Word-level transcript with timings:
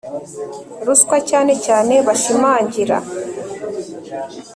ruswa 0.85 1.17
cyane 1.29 1.53
cyane 1.65 1.93
bashimangira 2.07 2.97